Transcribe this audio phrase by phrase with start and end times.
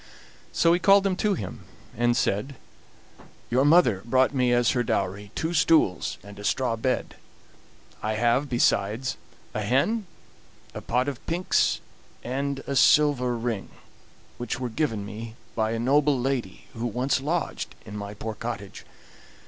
[0.51, 1.63] So he called them to him,
[1.95, 2.55] and said:
[3.51, 7.17] "Your mother brought me as her dowry two stools and a straw bed;
[8.01, 9.15] I have, besides,
[9.53, 10.07] a hen,
[10.73, 11.81] a pot of pinks,
[12.23, 13.69] and a silver ring,
[14.39, 18.85] which were given me by a noble lady who once lodged in my poor cottage.